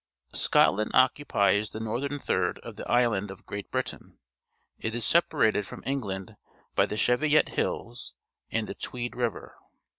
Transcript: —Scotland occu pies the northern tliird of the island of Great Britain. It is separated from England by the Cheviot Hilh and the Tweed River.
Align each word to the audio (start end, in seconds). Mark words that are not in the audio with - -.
—Scotland 0.33 0.93
occu 0.93 1.27
pies 1.27 1.69
the 1.69 1.79
northern 1.79 2.17
tliird 2.17 2.57
of 2.61 2.75
the 2.75 2.89
island 2.91 3.29
of 3.29 3.45
Great 3.45 3.69
Britain. 3.69 4.17
It 4.79 4.95
is 4.95 5.05
separated 5.05 5.67
from 5.67 5.83
England 5.85 6.37
by 6.73 6.87
the 6.87 6.97
Cheviot 6.97 7.49
Hilh 7.49 8.13
and 8.49 8.65
the 8.67 8.73
Tweed 8.73 9.15
River. 9.15 9.55